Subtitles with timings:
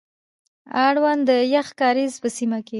[0.87, 2.69] اړوند د يخ کاريز په سيمه کي،